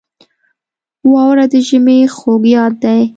[1.11, 3.01] •واوره د ژمي خوږ یاد دی.